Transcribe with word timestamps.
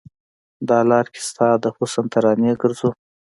د 0.67 0.69
لار 0.89 1.05
کې 1.13 1.21
ستا 1.29 1.47
د 1.63 1.65
حسن 1.77 2.05
ترانې 2.13 2.51
ګرځو 2.61 2.89